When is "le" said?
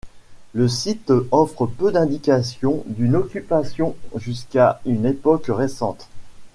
0.53-0.67